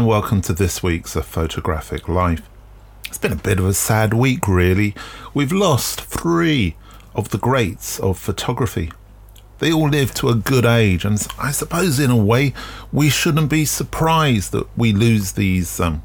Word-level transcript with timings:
And 0.00 0.08
welcome 0.08 0.40
to 0.42 0.54
this 0.54 0.82
week's 0.82 1.14
A 1.14 1.22
Photographic 1.22 2.08
Life. 2.08 2.48
It's 3.04 3.18
been 3.18 3.34
a 3.34 3.36
bit 3.36 3.58
of 3.58 3.66
a 3.66 3.74
sad 3.74 4.14
week, 4.14 4.48
really. 4.48 4.94
We've 5.34 5.52
lost 5.52 6.00
three 6.00 6.74
of 7.14 7.28
the 7.28 7.36
greats 7.36 8.00
of 8.00 8.18
photography. 8.18 8.92
They 9.58 9.70
all 9.70 9.90
lived 9.90 10.16
to 10.16 10.30
a 10.30 10.34
good 10.34 10.64
age, 10.64 11.04
and 11.04 11.22
I 11.38 11.50
suppose, 11.50 12.00
in 12.00 12.10
a 12.10 12.16
way, 12.16 12.54
we 12.90 13.10
shouldn't 13.10 13.50
be 13.50 13.66
surprised 13.66 14.52
that 14.52 14.66
we 14.74 14.94
lose 14.94 15.32
these 15.32 15.78
um, 15.78 16.02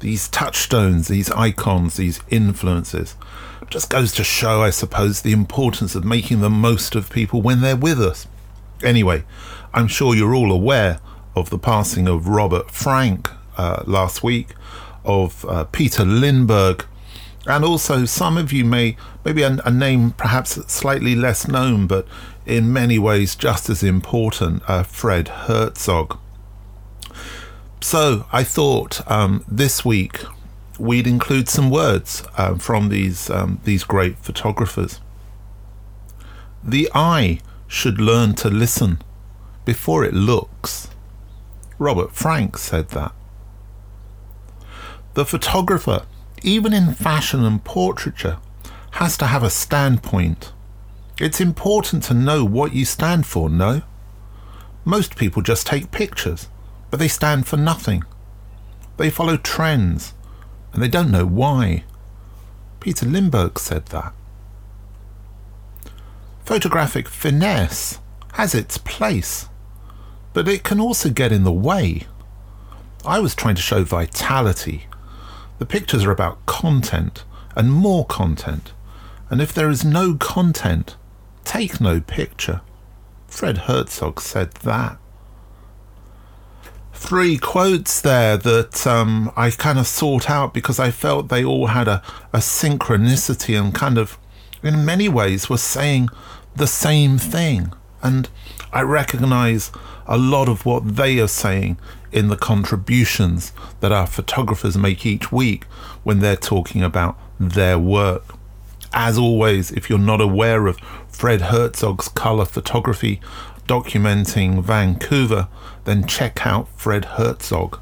these 0.00 0.28
touchstones, 0.28 1.08
these 1.08 1.30
icons, 1.30 1.96
these 1.96 2.20
influences. 2.28 3.16
It 3.62 3.70
just 3.70 3.88
goes 3.88 4.12
to 4.16 4.22
show, 4.22 4.60
I 4.60 4.68
suppose, 4.68 5.22
the 5.22 5.32
importance 5.32 5.94
of 5.94 6.04
making 6.04 6.42
the 6.42 6.50
most 6.50 6.94
of 6.94 7.08
people 7.08 7.40
when 7.40 7.62
they're 7.62 7.74
with 7.74 8.02
us. 8.02 8.26
Anyway, 8.82 9.24
I'm 9.72 9.88
sure 9.88 10.14
you're 10.14 10.34
all 10.34 10.52
aware 10.52 11.00
of 11.34 11.50
the 11.50 11.58
passing 11.58 12.08
of 12.08 12.28
Robert 12.28 12.70
Frank 12.70 13.30
uh, 13.56 13.82
last 13.86 14.22
week, 14.22 14.54
of 15.04 15.44
uh, 15.46 15.64
Peter 15.64 16.04
Lindbergh, 16.04 16.84
and 17.46 17.64
also 17.64 18.04
some 18.04 18.38
of 18.38 18.52
you 18.52 18.64
may 18.64 18.96
maybe 19.24 19.42
a, 19.42 19.58
a, 19.64 19.70
name 19.70 20.12
perhaps 20.12 20.52
slightly 20.72 21.14
less 21.14 21.46
known, 21.46 21.86
but 21.86 22.06
in 22.46 22.72
many 22.72 22.98
ways 22.98 23.34
just 23.34 23.68
as 23.68 23.82
important, 23.82 24.62
uh, 24.68 24.82
Fred 24.82 25.28
Herzog. 25.28 26.18
So 27.80 28.26
I 28.32 28.44
thought 28.44 29.08
um, 29.10 29.44
this 29.46 29.84
week 29.84 30.20
we'd 30.78 31.06
include 31.06 31.48
some 31.48 31.70
words 31.70 32.24
uh, 32.36 32.54
from 32.56 32.88
these 32.88 33.28
um, 33.30 33.60
these 33.64 33.84
great 33.84 34.16
photographers. 34.18 35.00
The 36.62 36.90
eye 36.94 37.40
should 37.68 38.00
learn 38.00 38.34
to 38.36 38.48
listen 38.48 39.02
before 39.64 40.04
it 40.04 40.14
looks. 40.14 40.88
Robert 41.78 42.12
Frank 42.14 42.56
said 42.56 42.88
that. 42.90 43.12
The 45.14 45.24
photographer, 45.24 46.06
even 46.42 46.72
in 46.72 46.94
fashion 46.94 47.44
and 47.44 47.62
portraiture, 47.64 48.38
has 48.92 49.16
to 49.18 49.26
have 49.26 49.42
a 49.42 49.50
standpoint. 49.50 50.52
It's 51.20 51.40
important 51.40 52.02
to 52.04 52.14
know 52.14 52.44
what 52.44 52.74
you 52.74 52.84
stand 52.84 53.26
for, 53.26 53.48
no? 53.48 53.82
Most 54.84 55.16
people 55.16 55.42
just 55.42 55.66
take 55.66 55.90
pictures, 55.90 56.48
but 56.90 56.98
they 56.98 57.08
stand 57.08 57.46
for 57.46 57.56
nothing. 57.56 58.04
They 58.96 59.10
follow 59.10 59.36
trends, 59.36 60.14
and 60.72 60.82
they 60.82 60.88
don't 60.88 61.10
know 61.10 61.26
why. 61.26 61.84
Peter 62.80 63.06
Lindbergh 63.06 63.58
said 63.58 63.86
that. 63.86 64.12
Photographic 66.44 67.08
finesse 67.08 67.98
has 68.34 68.54
its 68.54 68.78
place 68.78 69.48
but 70.34 70.48
it 70.48 70.64
can 70.64 70.78
also 70.78 71.08
get 71.08 71.32
in 71.32 71.44
the 71.44 71.52
way. 71.52 72.02
I 73.06 73.20
was 73.20 73.34
trying 73.34 73.54
to 73.54 73.62
show 73.62 73.84
vitality. 73.84 74.86
The 75.58 75.64
pictures 75.64 76.04
are 76.04 76.10
about 76.10 76.44
content 76.44 77.24
and 77.56 77.72
more 77.72 78.04
content, 78.04 78.72
and 79.30 79.40
if 79.40 79.54
there 79.54 79.70
is 79.70 79.84
no 79.84 80.14
content, 80.14 80.96
take 81.44 81.80
no 81.80 82.00
picture. 82.00 82.60
Fred 83.28 83.58
Herzog 83.58 84.20
said 84.20 84.52
that. 84.64 84.98
Three 86.92 87.36
quotes 87.36 88.00
there 88.00 88.36
that 88.36 88.86
um, 88.86 89.30
I 89.36 89.50
kind 89.50 89.78
of 89.78 89.86
sought 89.86 90.30
out 90.30 90.54
because 90.54 90.78
I 90.78 90.90
felt 90.90 91.28
they 91.28 91.44
all 91.44 91.66
had 91.66 91.86
a, 91.86 92.02
a 92.32 92.38
synchronicity 92.38 93.60
and 93.60 93.74
kind 93.74 93.98
of, 93.98 94.18
in 94.62 94.84
many 94.84 95.08
ways, 95.08 95.50
were 95.50 95.58
saying 95.58 96.08
the 96.56 96.66
same 96.66 97.18
thing. 97.18 97.72
And 98.04 98.28
I 98.70 98.82
recognize 98.82 99.72
a 100.06 100.18
lot 100.18 100.46
of 100.46 100.66
what 100.66 100.96
they 100.96 101.18
are 101.18 101.26
saying 101.26 101.78
in 102.12 102.28
the 102.28 102.36
contributions 102.36 103.52
that 103.80 103.92
our 103.92 104.06
photographers 104.06 104.76
make 104.76 105.06
each 105.06 105.32
week 105.32 105.64
when 106.04 106.20
they're 106.20 106.36
talking 106.36 106.82
about 106.82 107.18
their 107.40 107.78
work. 107.78 108.36
As 108.92 109.16
always, 109.16 109.72
if 109.72 109.88
you're 109.88 109.98
not 109.98 110.20
aware 110.20 110.66
of 110.66 110.76
Fred 111.08 111.40
Herzog's 111.40 112.08
color 112.08 112.44
photography 112.44 113.20
documenting 113.66 114.62
Vancouver, 114.62 115.48
then 115.84 116.06
check 116.06 116.46
out 116.46 116.68
Fred 116.76 117.06
Herzog. 117.06 117.80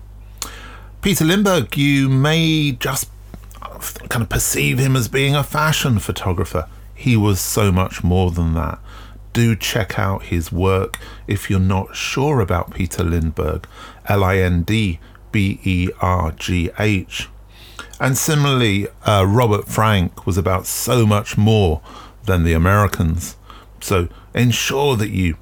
Peter 1.03 1.25
Lindbergh, 1.25 1.77
you 1.77 2.09
may 2.09 2.73
just 2.79 3.11
kind 4.09 4.23
of 4.23 4.29
perceive 4.29 4.79
him 4.79 4.95
as 4.95 5.09
being 5.09 5.35
a 5.35 5.43
fashion 5.43 5.99
photographer. 5.99 6.69
He 6.95 7.17
was 7.17 7.41
so 7.41 7.73
much 7.73 8.05
more 8.05 8.31
than 8.31 8.55
that 8.55 8.79
do 9.33 9.57
check 9.57 9.99
out 9.99 10.25
his 10.25 10.53
work 10.53 10.99
if 11.27 11.49
you're 11.49 11.61
not 11.61 11.97
sure 11.97 12.41
about 12.41 12.75
Peter 12.75 13.03
Lindbergh, 13.03 13.67
L 14.09 14.25
I 14.25 14.39
N 14.39 14.63
D 14.63 15.01
B 15.31 15.61
E 15.65 15.89
R 16.01 16.33
G 16.33 16.71
H. 16.79 17.29
And 18.01 18.19
similarly, 18.19 18.89
uh, 19.05 19.25
Robert 19.27 19.69
Frank 19.69 20.27
was 20.27 20.37
about 20.37 20.67
so 20.67 21.07
much 21.07 21.39
more 21.39 21.81
than 22.25 22.45
the 22.45 22.53
Americans. 22.53 23.37
So 23.81 24.09
ensure 24.35 24.97
that 24.97 25.11
you, 25.11 25.37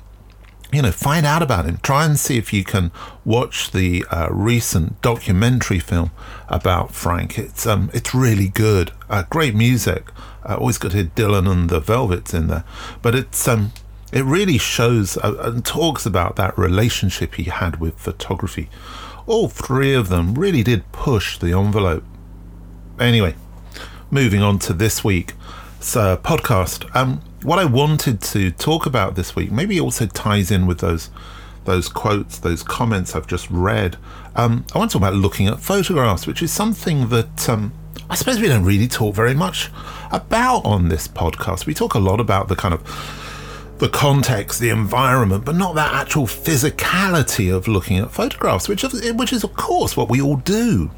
you 0.72 0.82
know, 0.82 0.92
find 0.92 1.26
out 1.26 1.42
about 1.42 1.66
him. 1.66 1.78
Try 1.78 2.04
and 2.04 2.18
see 2.18 2.38
if 2.38 2.52
you 2.52 2.64
can 2.64 2.92
watch 3.24 3.72
the 3.72 4.04
uh, 4.10 4.28
recent 4.30 5.00
documentary 5.02 5.80
film 5.80 6.10
about 6.48 6.94
Frank. 6.94 7.38
It's 7.38 7.66
um, 7.66 7.90
it's 7.92 8.14
really 8.14 8.48
good. 8.48 8.92
Uh, 9.08 9.24
great 9.28 9.54
music. 9.54 10.10
Uh, 10.48 10.56
always 10.56 10.78
got 10.78 10.92
to 10.92 10.98
hear 10.98 11.06
Dylan 11.06 11.50
and 11.50 11.68
the 11.68 11.80
Velvets 11.80 12.32
in 12.32 12.46
there, 12.46 12.64
but 13.02 13.14
it's 13.14 13.48
um, 13.48 13.72
it 14.12 14.24
really 14.24 14.58
shows 14.58 15.16
uh, 15.18 15.36
and 15.40 15.64
talks 15.64 16.06
about 16.06 16.36
that 16.36 16.56
relationship 16.56 17.34
he 17.34 17.44
had 17.44 17.80
with 17.80 17.98
photography. 17.98 18.68
All 19.26 19.48
three 19.48 19.94
of 19.94 20.08
them 20.08 20.34
really 20.34 20.62
did 20.62 20.90
push 20.92 21.38
the 21.38 21.52
envelope. 21.52 22.04
Anyway, 22.98 23.34
moving 24.10 24.42
on 24.42 24.58
to 24.60 24.72
this 24.72 25.04
week's 25.04 25.34
podcast. 25.80 26.94
Um, 26.94 27.22
what 27.42 27.58
I 27.58 27.64
wanted 27.64 28.20
to 28.22 28.50
talk 28.50 28.86
about 28.86 29.14
this 29.14 29.34
week 29.34 29.50
maybe 29.50 29.80
also 29.80 30.06
ties 30.06 30.50
in 30.50 30.66
with 30.66 30.78
those 30.78 31.10
those 31.64 31.88
quotes, 31.88 32.38
those 32.38 32.62
comments 32.62 33.14
I've 33.14 33.26
just 33.26 33.50
read. 33.50 33.96
Um, 34.34 34.64
I 34.74 34.78
want 34.78 34.90
to 34.90 34.98
talk 34.98 35.02
about 35.08 35.14
looking 35.14 35.46
at 35.46 35.60
photographs, 35.60 36.26
which 36.26 36.42
is 36.42 36.50
something 36.50 37.08
that 37.10 37.48
um, 37.48 37.72
I 38.08 38.14
suppose 38.14 38.40
we 38.40 38.48
don't 38.48 38.64
really 38.64 38.88
talk 38.88 39.14
very 39.14 39.34
much 39.34 39.70
about 40.10 40.64
on 40.64 40.88
this 40.88 41.06
podcast. 41.06 41.66
We 41.66 41.74
talk 41.74 41.94
a 41.94 41.98
lot 41.98 42.18
about 42.18 42.48
the 42.48 42.56
kind 42.56 42.74
of 42.74 42.82
the 43.78 43.88
context, 43.88 44.60
the 44.60 44.70
environment, 44.70 45.44
but 45.44 45.54
not 45.54 45.74
that 45.74 45.94
actual 45.94 46.24
physicality 46.24 47.54
of 47.54 47.68
looking 47.68 47.98
at 47.98 48.10
photographs, 48.10 48.68
which 48.68 48.84
is, 48.84 49.12
which 49.12 49.32
is 49.32 49.44
of 49.44 49.54
course 49.54 49.96
what 49.96 50.08
we 50.08 50.20
all 50.20 50.36
do. 50.36 50.90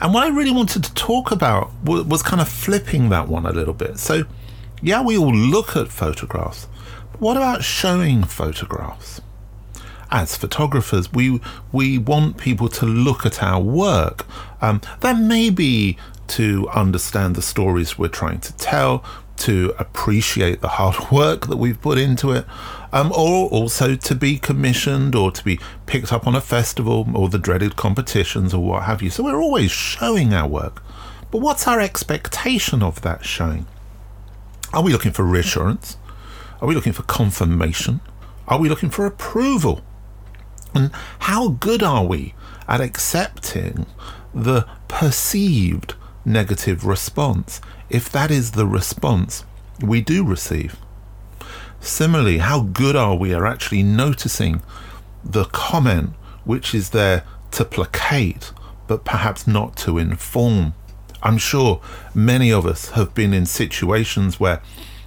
And 0.00 0.14
what 0.14 0.24
I 0.24 0.28
really 0.28 0.52
wanted 0.52 0.84
to 0.84 0.94
talk 0.94 1.30
about 1.30 1.70
was, 1.84 2.04
was 2.04 2.22
kind 2.22 2.40
of 2.40 2.48
flipping 2.48 3.10
that 3.10 3.28
one 3.28 3.46
a 3.46 3.52
little 3.52 3.74
bit. 3.74 3.98
So, 3.98 4.24
yeah, 4.82 5.02
we 5.02 5.16
all 5.16 5.34
look 5.34 5.76
at 5.76 5.88
photographs, 5.88 6.66
but 7.12 7.20
what 7.20 7.36
about 7.36 7.62
showing 7.62 8.24
photographs? 8.24 9.20
As 10.10 10.36
photographers, 10.36 11.12
we 11.12 11.40
we 11.70 11.98
want 11.98 12.36
people 12.36 12.68
to 12.68 12.86
look 12.86 13.24
at 13.24 13.42
our 13.42 13.60
work. 13.60 14.26
Um, 14.60 14.80
that 15.00 15.18
may 15.18 15.50
be 15.50 15.96
to 16.28 16.68
understand 16.70 17.34
the 17.34 17.42
stories 17.42 17.98
we're 17.98 18.08
trying 18.08 18.40
to 18.40 18.56
tell 18.56 19.04
to 19.40 19.74
appreciate 19.78 20.60
the 20.60 20.68
hard 20.68 21.10
work 21.12 21.46
that 21.46 21.56
we've 21.56 21.80
put 21.80 21.98
into 21.98 22.32
it, 22.32 22.44
um, 22.92 23.10
or 23.12 23.48
also 23.48 23.96
to 23.96 24.14
be 24.14 24.38
commissioned 24.38 25.14
or 25.14 25.30
to 25.30 25.44
be 25.44 25.58
picked 25.86 26.12
up 26.12 26.26
on 26.26 26.34
a 26.34 26.40
festival 26.40 27.08
or 27.14 27.28
the 27.28 27.38
dreaded 27.38 27.76
competitions 27.76 28.54
or 28.54 28.62
what 28.64 28.84
have 28.84 29.02
you. 29.02 29.10
So 29.10 29.24
we're 29.24 29.40
always 29.40 29.70
showing 29.70 30.32
our 30.32 30.48
work. 30.48 30.82
But 31.30 31.38
what's 31.38 31.66
our 31.68 31.80
expectation 31.80 32.82
of 32.82 33.02
that 33.02 33.24
showing? 33.24 33.66
Are 34.72 34.82
we 34.82 34.92
looking 34.92 35.12
for 35.12 35.24
reassurance? 35.24 35.96
Are 36.60 36.68
we 36.68 36.74
looking 36.74 36.92
for 36.92 37.02
confirmation? 37.02 38.00
Are 38.46 38.58
we 38.58 38.68
looking 38.68 38.90
for 38.90 39.06
approval? 39.06 39.82
And 40.74 40.90
how 41.20 41.48
good 41.48 41.82
are 41.82 42.04
we 42.04 42.34
at 42.68 42.80
accepting 42.80 43.86
the 44.32 44.66
perceived 44.86 45.94
negative 46.24 46.84
response 46.84 47.60
if 47.88 48.10
that 48.10 48.30
is 48.30 48.52
the 48.52 48.66
response 48.66 49.44
we 49.82 50.00
do 50.00 50.24
receive. 50.24 50.76
Similarly, 51.80 52.38
how 52.38 52.60
good 52.60 52.94
are 52.94 53.16
we 53.16 53.34
at 53.34 53.42
actually 53.42 53.82
noticing 53.82 54.62
the 55.24 55.46
comment 55.46 56.10
which 56.44 56.74
is 56.74 56.90
there 56.90 57.24
to 57.52 57.64
placate, 57.64 58.52
but 58.86 59.04
perhaps 59.04 59.46
not 59.46 59.76
to 59.78 59.98
inform? 59.98 60.74
I'm 61.22 61.38
sure 61.38 61.80
many 62.14 62.52
of 62.52 62.66
us 62.66 62.90
have 62.90 63.14
been 63.14 63.32
in 63.32 63.46
situations 63.46 64.40
where 64.40 64.60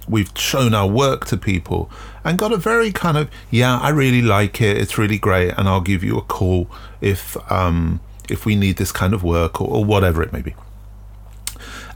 we've 0.08 0.30
shown 0.36 0.74
our 0.74 0.86
work 0.86 1.26
to 1.26 1.36
people 1.36 1.90
and 2.24 2.38
got 2.38 2.52
a 2.52 2.56
very 2.56 2.92
kind 2.92 3.16
of, 3.16 3.30
yeah, 3.50 3.78
I 3.78 3.90
really 3.90 4.22
like 4.22 4.60
it, 4.60 4.76
it's 4.76 4.98
really 4.98 5.18
great, 5.18 5.52
and 5.56 5.68
I'll 5.68 5.80
give 5.80 6.04
you 6.04 6.18
a 6.18 6.22
call 6.22 6.70
if 7.00 7.36
um, 7.50 8.00
if 8.28 8.46
we 8.46 8.56
need 8.56 8.76
this 8.76 8.92
kind 8.92 9.12
of 9.12 9.22
work 9.22 9.60
or, 9.60 9.68
or 9.68 9.84
whatever 9.84 10.22
it 10.22 10.32
may 10.32 10.40
be. 10.40 10.54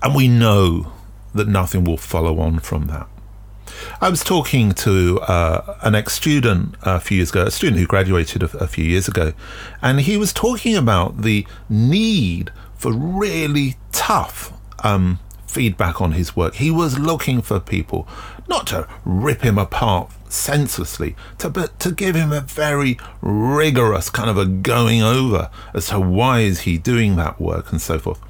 And 0.03 0.15
we 0.15 0.29
know 0.29 0.93
that 1.35 1.49
nothing 1.49 1.85
will 1.85 1.97
follow 1.97 2.39
on 2.41 2.59
from 2.61 2.87
that. 2.87 3.09
I 4.01 4.09
was 4.09 4.25
talking 4.25 4.73
to 4.73 5.21
uh, 5.21 5.79
an 5.83 5.95
ex 5.95 6.15
student 6.15 6.75
a 6.83 7.01
few 7.01 7.19
years 7.19 7.31
ago, 7.31 7.45
a 7.45 7.51
student 7.51 7.81
who 7.81 7.87
graduated 7.87 8.43
a, 8.43 8.57
a 8.59 8.67
few 8.67 8.85
years 8.85 9.09
ago, 9.09 9.33
and 9.83 10.01
he 10.01 10.17
was 10.17 10.33
talking 10.33 10.77
about 10.77 11.23
the 11.23 11.47
need 11.69 12.51
for 12.79 12.93
really 12.93 13.77
tough 13.93 14.53
um, 14.83 15.19
feedback 15.47 16.01
on 16.01 16.13
his 16.13 16.35
work. 16.35 16.55
He 16.55 16.71
was 16.71 16.99
looking 16.99 17.43
for 17.43 17.61
people 17.61 18.09
not 18.49 18.67
to 18.69 18.89
rip 19.05 19.43
him 19.43 19.59
apart 19.59 20.11
senselessly, 20.29 21.17
to, 21.39 21.51
but 21.51 21.79
to 21.81 21.91
give 21.91 22.15
him 22.15 22.33
a 22.33 22.41
very 22.41 22.99
rigorous 23.21 24.11
kind 24.11 24.31
of 24.31 24.39
a 24.39 24.47
going 24.47 25.03
over 25.03 25.51
as 25.75 25.89
to 25.89 26.01
why 26.01 26.41
is 26.41 26.61
he 26.61 26.79
doing 26.79 27.17
that 27.17 27.41
work 27.41 27.71
and 27.71 27.81
so 27.81 27.99
forth. 27.99 28.21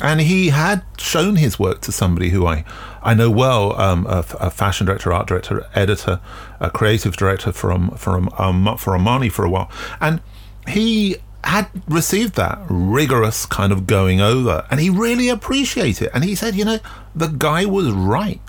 And 0.00 0.20
he 0.20 0.50
had 0.50 0.84
shown 0.96 1.36
his 1.36 1.58
work 1.58 1.80
to 1.82 1.92
somebody 1.92 2.30
who 2.30 2.46
I, 2.46 2.64
I 3.02 3.14
know 3.14 3.30
well, 3.30 3.78
um, 3.80 4.06
a, 4.06 4.24
a, 4.38 4.50
fashion 4.50 4.86
director, 4.86 5.12
art 5.12 5.26
director, 5.26 5.66
editor, 5.74 6.20
a 6.60 6.70
creative 6.70 7.16
director 7.16 7.50
from 7.50 7.90
from 7.92 8.28
um, 8.38 8.76
for 8.76 8.92
Armani 8.92 9.30
for 9.30 9.44
a 9.44 9.50
while, 9.50 9.68
and 10.00 10.20
he 10.68 11.16
had 11.48 11.70
received 11.88 12.34
that 12.34 12.58
rigorous 12.68 13.46
kind 13.46 13.72
of 13.72 13.86
going 13.86 14.20
over, 14.20 14.66
and 14.70 14.80
he 14.80 14.90
really 14.90 15.28
appreciated 15.28 16.06
it. 16.06 16.10
And 16.14 16.22
he 16.22 16.34
said, 16.34 16.54
you 16.54 16.64
know, 16.64 16.78
the 17.14 17.28
guy 17.28 17.64
was 17.64 17.90
right. 17.90 18.40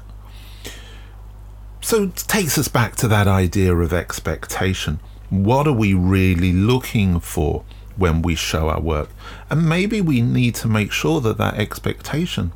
So 1.81 2.04
it 2.04 2.16
takes 2.18 2.57
us 2.57 2.68
back 2.68 2.98
to 2.98 3.07
that 3.07 3.28
idea 3.28 3.74
of 3.74 3.94
expectation. 3.94 5.00
What 5.30 5.66
are 5.66 5.74
we 5.74 5.94
really 5.94 6.51
looking 6.51 7.19
for 7.22 7.63
when 7.96 8.22
we 8.22 8.36
show 8.36 8.68
our 8.68 8.81
work? 8.81 9.10
And 9.50 9.68
maybe 9.68 10.02
we 10.02 10.22
need 10.22 10.56
to 10.56 10.68
make 10.68 10.92
sure 10.92 11.22
that 11.22 11.38
that 11.38 11.56
expectation 11.56 12.52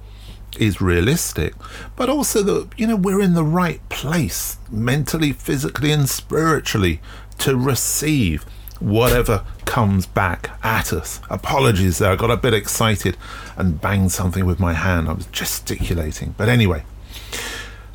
is 0.59 0.81
realistic, 0.81 1.53
but 1.95 2.09
also 2.09 2.43
that, 2.43 2.69
you 2.77 2.85
know, 2.85 2.95
we're 2.97 3.21
in 3.21 3.33
the 3.33 3.45
right 3.45 3.87
place 3.89 4.57
mentally, 4.69 5.31
physically, 5.31 5.91
and 5.91 6.09
spiritually 6.09 7.01
to 7.39 7.55
receive 7.55 8.45
whatever 8.83 9.43
comes 9.65 10.05
back 10.05 10.51
at 10.61 10.91
us. 10.91 11.21
Apologies 11.29 11.97
there, 11.99 12.11
I 12.11 12.15
got 12.15 12.29
a 12.29 12.37
bit 12.37 12.53
excited 12.53 13.17
and 13.57 13.79
banged 13.79 14.11
something 14.11 14.45
with 14.45 14.59
my 14.59 14.73
hand. 14.73 15.09
I 15.09 15.13
was 15.13 15.25
gesticulating. 15.27 16.35
But 16.37 16.49
anyway, 16.49 16.83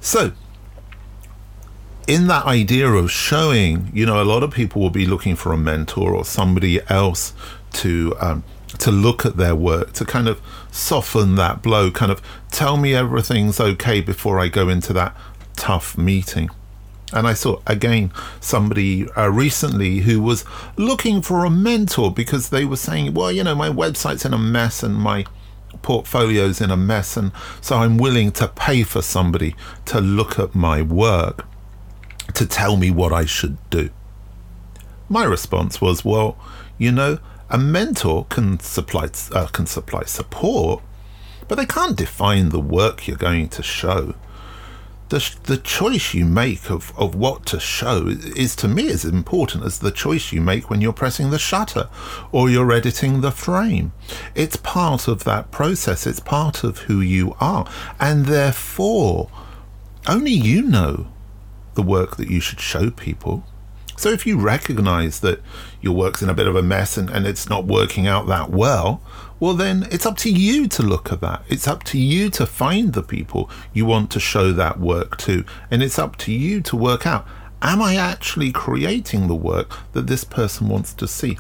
so 0.01 0.33
in 2.07 2.27
that 2.29 2.47
idea 2.47 2.89
of 2.89 3.11
showing, 3.11 3.91
you 3.93 4.07
know, 4.07 4.21
a 4.21 4.25
lot 4.25 4.43
of 4.43 4.51
people 4.51 4.81
will 4.81 4.91
be 4.91 5.05
looking 5.05 5.37
for 5.37 5.53
a 5.53 5.59
mentor 5.59 6.15
or 6.15 6.25
somebody 6.25 6.81
else 6.89 7.35
to 7.75 8.15
um, 8.19 8.43
to 8.79 8.91
look 8.91 9.27
at 9.27 9.37
their 9.37 9.55
work 9.55 9.93
to 9.95 10.05
kind 10.05 10.29
of 10.29 10.41
soften 10.71 11.35
that 11.35 11.63
blow, 11.63 11.91
kind 11.91 12.11
of 12.11 12.23
tell 12.51 12.77
me 12.77 12.95
everything's 12.95 13.61
okay 13.61 14.01
before 14.01 14.39
I 14.39 14.49
go 14.49 14.69
into 14.69 14.93
that 14.95 15.17
tough 15.57 15.99
meeting. 15.99 16.51
And 17.13 17.27
I 17.27 17.35
saw 17.35 17.61
again 17.67 18.13
somebody 18.41 19.11
uh, 19.13 19.29
recently 19.29 20.01
who 20.01 20.21
was 20.21 20.45
looking 20.77 21.23
for 21.23 21.45
a 21.45 21.51
mentor 21.51 22.13
because 22.13 22.51
they 22.51 22.65
were 22.65 22.77
saying, 22.77 23.15
well, 23.15 23.33
you 23.33 23.43
know, 23.43 23.55
my 23.55 23.71
website's 23.71 24.25
in 24.25 24.35
a 24.35 24.39
mess 24.39 24.83
and 24.83 24.95
my 24.95 25.25
portfolio's 25.83 26.61
in 26.61 26.71
a 26.71 26.77
mess, 26.77 27.17
and 27.17 27.33
so 27.61 27.77
I'm 27.79 27.99
willing 27.99 28.33
to 28.33 28.49
pay 28.49 28.83
for 28.83 29.03
somebody 29.03 29.55
to 29.87 30.01
look 30.01 30.39
at 30.39 30.55
my 30.55 30.83
work 30.83 31.47
to 32.35 32.47
tell 32.47 32.77
me 32.77 32.91
what 32.91 33.13
I 33.13 33.25
should 33.25 33.59
do. 33.71 33.91
My 35.09 35.25
response 35.25 35.81
was, 35.81 36.05
well, 36.05 36.37
you 36.77 36.93
know, 36.93 37.19
a 37.51 37.59
mentor 37.59 38.27
can 38.29 38.61
supply 38.61 39.09
uh, 39.33 39.47
can 39.47 39.67
supply 39.67 40.05
support, 40.05 40.83
but 41.47 41.57
they 41.57 41.67
can't 41.67 41.97
define 41.97 42.51
the 42.51 42.61
work 42.61 43.09
you're 43.09 43.17
going 43.17 43.49
to 43.51 43.63
show. 43.63 44.15
The, 45.09 45.37
the 45.45 45.57
choice 45.57 46.13
you 46.13 46.27
make 46.27 46.71
of, 46.71 46.93
of 46.99 47.15
what 47.15 47.47
to 47.47 47.59
show 47.59 48.09
is 48.09 48.55
to 48.57 48.69
me 48.69 48.89
as 48.89 49.07
important 49.07 49.65
as 49.65 49.79
the 49.79 49.91
choice 49.91 50.33
you 50.33 50.43
make 50.43 50.69
when 50.69 50.83
you're 50.83 50.93
pressing 50.93 51.31
the 51.31 51.39
shutter 51.39 51.89
or 52.31 52.51
you're 52.51 52.73
editing 52.73 53.23
the 53.23 53.31
frame. 53.31 53.93
It's 54.35 54.57
part 54.57 55.09
of 55.09 55.25
that 55.25 55.51
process, 55.51 56.07
it's 56.07 56.21
part 56.21 56.63
of 56.63 56.81
who 56.81 57.01
you 57.01 57.35
are, 57.41 57.67
and 57.99 58.27
therefore 58.27 59.31
only 60.07 60.33
you 60.33 60.63
know 60.63 61.09
the 61.75 61.83
work 61.83 62.17
that 62.17 62.31
you 62.31 62.41
should 62.41 62.61
show 62.61 62.91
people. 62.91 63.45
So 63.97 64.11
if 64.11 64.27
you 64.27 64.39
recognize 64.39 65.21
that 65.21 65.41
your 65.81 65.95
work's 65.95 66.23
in 66.23 66.29
a 66.29 66.35
bit 66.35 66.47
of 66.47 66.55
a 66.55 66.63
mess 66.63 66.97
and, 66.97 67.11
and 67.11 67.27
it's 67.27 67.49
not 67.49 67.65
working 67.65 68.07
out 68.07 68.27
that 68.29 68.51
well, 68.51 69.03
well, 69.41 69.55
then 69.55 69.87
it's 69.91 70.07
up 70.07 70.17
to 70.19 70.31
you 70.31 70.67
to 70.69 70.83
look 70.83 71.13
at 71.13 71.21
that. 71.21 71.43
It's 71.49 71.69
up 71.69 71.85
to 71.85 71.99
you 71.99 72.31
to 72.31 72.47
find 72.47 72.93
the 72.93 73.03
people 73.03 73.51
you 73.73 73.87
want 73.87 74.11
to 74.13 74.21
show 74.21 74.53
that 74.53 74.81
work 74.81 75.17
to. 75.19 75.45
And 75.71 75.83
it's 75.83 75.99
up 75.99 76.17
to 76.19 76.33
you 76.33 76.61
to 76.63 76.77
work 76.77 77.07
out 77.07 77.27
am 77.61 77.83
I 77.83 77.97
actually 77.97 78.53
creating 78.53 79.27
the 79.27 79.35
work 79.35 79.77
that 79.93 80.07
this 80.07 80.23
person 80.23 80.69
wants 80.69 80.95
to 80.95 81.09
see? 81.09 81.37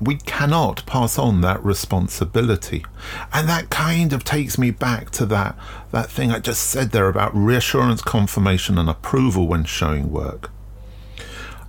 we 0.00 0.16
cannot 0.16 0.84
pass 0.86 1.18
on 1.18 1.40
that 1.40 1.64
responsibility. 1.64 2.84
And 3.32 3.48
that 3.48 3.70
kind 3.70 4.12
of 4.12 4.24
takes 4.24 4.58
me 4.58 4.70
back 4.70 5.10
to 5.10 5.26
that, 5.26 5.56
that 5.90 6.10
thing 6.10 6.30
I 6.30 6.38
just 6.38 6.62
said 6.62 6.90
there 6.90 7.08
about 7.08 7.34
reassurance, 7.34 8.02
confirmation, 8.02 8.78
and 8.78 8.88
approval 8.88 9.46
when 9.46 9.64
showing 9.64 10.10
work. 10.10 10.50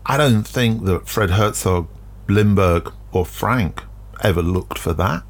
I 0.06 0.18
don't 0.18 0.44
think 0.44 0.86
that 0.86 1.08
Fred 1.08 1.32
Herzog, 1.32 1.88
Lindbergh, 2.28 2.94
or 3.12 3.26
Frank 3.26 3.84
ever 4.22 4.42
looked 4.42 4.78
for 4.78 4.94
that. 4.94 5.24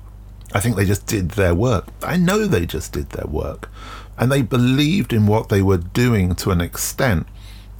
I 0.54 0.60
think 0.60 0.76
they 0.76 0.86
just 0.86 1.06
did 1.06 1.32
their 1.32 1.54
work. 1.54 1.88
I 2.02 2.18
know 2.18 2.46
they 2.46 2.66
just 2.66 2.94
did 2.94 3.12
their 3.12 3.28
work. 3.28 3.70
And 4.18 4.32
they 4.32 4.42
believed 4.42 5.14
in 5.14 5.28
what 5.28 5.50
they 5.50 5.62
were 5.62 5.78
doing 5.78 6.36
to 6.36 6.52
an 6.52 6.60
extent 6.60 7.28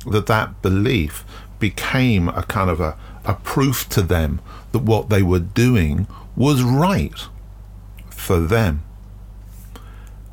that 0.08 0.28
that 0.28 0.62
belief 0.62 1.26
became 1.60 2.30
a 2.30 2.44
kind 2.44 2.70
of 2.70 2.80
a, 2.80 2.98
a 3.26 3.34
proof 3.34 3.90
to 3.90 4.02
them 4.02 4.40
that 4.72 4.84
what 4.84 5.10
they 5.10 5.22
were 5.22 5.40
doing 5.40 6.08
was 6.36 6.64
right 6.64 7.28
for 8.10 8.40
them. 8.40 8.84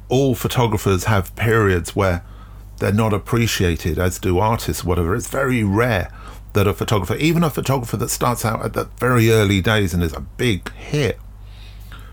All 0.08 0.34
photographers 0.34 1.04
have 1.04 1.34
periods 1.34 1.96
where 1.96 2.22
they're 2.78 2.92
not 2.92 3.12
appreciated, 3.12 3.98
as 3.98 4.18
do 4.18 4.38
artists, 4.38 4.84
whatever. 4.84 5.14
It's 5.16 5.28
very 5.28 5.64
rare 5.64 6.12
that 6.52 6.66
a 6.66 6.74
photographer, 6.74 7.16
even 7.16 7.42
a 7.42 7.50
photographer 7.50 7.96
that 7.96 8.10
starts 8.10 8.44
out 8.44 8.64
at 8.64 8.74
the 8.74 8.84
very 8.98 9.30
early 9.30 9.60
days 9.60 9.92
and 9.92 10.02
is 10.02 10.12
a 10.12 10.20
big 10.20 10.72
hit, 10.74 11.18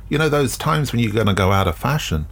you 0.10 0.18
know, 0.18 0.30
those 0.30 0.58
times 0.58 0.92
when 0.92 1.00
you're 1.00 1.14
going 1.14 1.28
to 1.28 1.34
go 1.34 1.52
out 1.52 1.68
of 1.68 1.78
fashion 1.78 2.28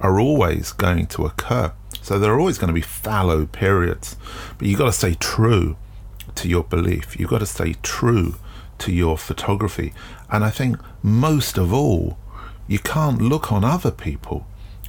are 0.00 0.20
always 0.20 0.72
going 0.72 1.06
to 1.06 1.24
occur. 1.24 1.72
So 2.02 2.18
there 2.18 2.32
are 2.32 2.38
always 2.38 2.58
going 2.58 2.68
to 2.68 2.74
be 2.74 2.80
fallow 2.80 3.46
periods, 3.46 4.16
but 4.58 4.68
you've 4.68 4.78
got 4.78 4.86
to 4.86 4.92
stay 4.92 5.14
true 5.14 5.76
to 6.34 6.48
your 6.48 6.64
belief. 6.64 7.18
You've 7.18 7.30
got 7.30 7.38
to 7.38 7.46
stay 7.46 7.76
true 7.82 8.36
to 8.78 8.92
your 8.92 9.16
photography. 9.16 9.94
And 10.30 10.44
I 10.44 10.50
think 10.50 10.78
most 11.02 11.56
of 11.56 11.72
all, 11.72 12.18
you 12.66 12.78
can't 12.78 13.20
look 13.20 13.52
on 13.52 13.64
other 13.64 13.90
people 13.90 14.46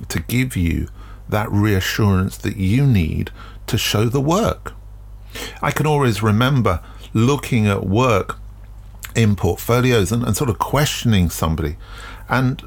to 0.09 0.19
give 0.19 0.55
you 0.55 0.89
that 1.29 1.51
reassurance 1.51 2.37
that 2.37 2.57
you 2.57 2.85
need 2.85 3.31
to 3.67 3.77
show 3.77 4.05
the 4.05 4.21
work. 4.21 4.73
I 5.61 5.71
can 5.71 5.85
always 5.85 6.21
remember 6.21 6.81
looking 7.13 7.67
at 7.67 7.85
work 7.85 8.37
in 9.15 9.35
portfolios 9.35 10.11
and, 10.11 10.23
and 10.23 10.35
sort 10.35 10.49
of 10.49 10.59
questioning 10.59 11.29
somebody. 11.29 11.77
And 12.29 12.61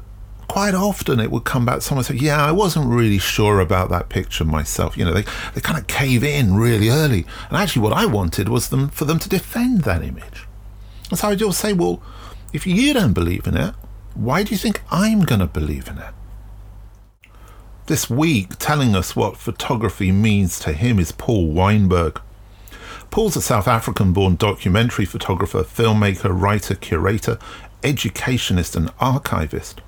quite 0.49 0.73
often 0.73 1.19
it 1.19 1.29
would 1.29 1.45
come 1.45 1.63
back 1.63 1.79
someone 1.79 2.03
say 2.03 2.15
yeah 2.15 2.43
i 2.43 2.51
wasn't 2.51 2.83
really 2.83 3.19
sure 3.19 3.59
about 3.59 3.89
that 3.89 4.09
picture 4.09 4.43
myself. 4.43 4.97
You 4.97 5.05
know 5.05 5.13
they, 5.13 5.25
they 5.53 5.61
kind 5.61 5.79
of 5.79 5.87
cave 5.87 6.23
in 6.23 6.55
really 6.55 6.89
early. 6.89 7.25
And 7.49 7.57
actually 7.57 7.83
what 7.83 7.93
i 7.93 8.05
wanted 8.05 8.49
was 8.49 8.69
them 8.69 8.89
for 8.89 9.05
them 9.05 9.19
to 9.19 9.29
defend 9.29 9.83
that 9.83 10.01
image. 10.03 10.47
And 11.09 11.19
so 11.19 11.29
I'd 11.29 11.39
just 11.39 11.59
say 11.59 11.73
well 11.73 12.01
if 12.51 12.65
you 12.65 12.93
don't 12.93 13.13
believe 13.13 13.45
in 13.45 13.55
it 13.55 13.75
why 14.15 14.43
do 14.43 14.51
you 14.51 14.57
think 14.57 14.81
i'm 14.91 15.21
going 15.21 15.39
to 15.39 15.47
believe 15.47 15.87
in 15.87 15.99
it? 15.99 16.13
This 17.85 18.09
week 18.09 18.57
telling 18.57 18.95
us 18.95 19.15
what 19.15 19.37
photography 19.37 20.11
means 20.11 20.59
to 20.61 20.73
him 20.73 20.99
is 20.99 21.11
paul 21.11 21.51
weinberg. 21.51 22.19
Paul's 23.11 23.35
a 23.35 23.41
South 23.41 23.67
African 23.67 24.13
born 24.13 24.35
documentary 24.35 25.05
photographer, 25.05 25.63
filmmaker, 25.63 26.29
writer, 26.29 26.75
curator, 26.75 27.39
educationist, 27.83 28.75
and 28.75 28.91
archivist. 28.99 29.81